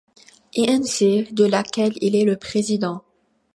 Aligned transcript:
Inc. 0.57 1.29
de 1.31 1.45
laquelle 1.45 1.93
il 2.01 2.15
est 2.15 2.25
le 2.25 2.35
président. 2.35 3.03